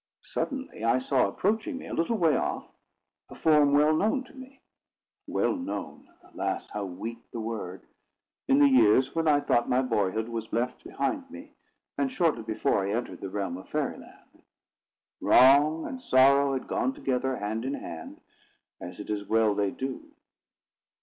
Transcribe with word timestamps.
Suddenly 0.23 0.83
I 0.83 0.97
saw 0.97 1.27
approaching 1.27 1.77
me, 1.77 1.85
a 1.85 1.93
little 1.93 2.17
way 2.17 2.35
off, 2.35 2.67
a 3.29 3.35
form 3.35 3.71
well 3.73 3.95
known 3.95 4.23
to 4.23 4.33
me 4.33 4.59
(well 5.27 5.55
known!—alas, 5.55 6.69
how 6.71 6.85
weak 6.85 7.19
the 7.31 7.39
word!) 7.39 7.83
in 8.47 8.57
the 8.57 8.67
years 8.67 9.13
when 9.13 9.27
I 9.27 9.39
thought 9.41 9.69
my 9.69 9.83
boyhood 9.83 10.27
was 10.27 10.51
left 10.51 10.83
behind, 10.83 11.51
and 11.99 12.11
shortly 12.11 12.41
before 12.41 12.83
I 12.83 12.93
entered 12.95 13.21
the 13.21 13.29
realm 13.29 13.57
of 13.57 13.69
Fairy 13.69 13.99
Land. 13.99 14.41
Wrong 15.21 15.85
and 15.85 16.01
Sorrow 16.01 16.53
had 16.53 16.67
gone 16.67 16.93
together, 16.93 17.35
hand 17.37 17.63
in 17.63 17.75
hand 17.75 18.21
as 18.79 18.99
it 18.99 19.07
is 19.11 19.27
well 19.29 19.53
they 19.53 19.69
do. 19.69 20.01